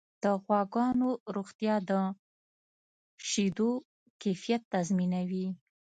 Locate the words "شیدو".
3.29-3.71